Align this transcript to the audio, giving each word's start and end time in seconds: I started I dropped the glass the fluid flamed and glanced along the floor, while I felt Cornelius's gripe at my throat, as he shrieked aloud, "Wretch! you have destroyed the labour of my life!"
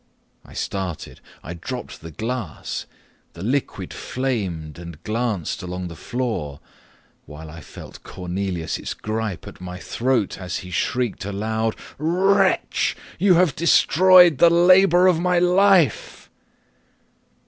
I 0.43 0.53
started 0.53 1.21
I 1.43 1.53
dropped 1.53 2.01
the 2.01 2.09
glass 2.09 2.87
the 3.33 3.41
fluid 3.43 3.93
flamed 3.93 4.79
and 4.79 5.03
glanced 5.03 5.61
along 5.61 5.89
the 5.89 5.95
floor, 5.95 6.59
while 7.27 7.51
I 7.51 7.61
felt 7.61 8.01
Cornelius's 8.01 8.95
gripe 8.95 9.47
at 9.47 9.61
my 9.61 9.77
throat, 9.77 10.39
as 10.39 10.57
he 10.65 10.71
shrieked 10.71 11.23
aloud, 11.23 11.75
"Wretch! 11.99 12.97
you 13.19 13.35
have 13.35 13.55
destroyed 13.55 14.39
the 14.39 14.49
labour 14.49 15.05
of 15.05 15.19
my 15.19 15.37
life!" 15.37 16.31